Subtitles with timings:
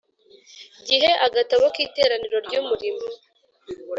[0.87, 3.05] gihe agatabo k iteraniro ry umurimo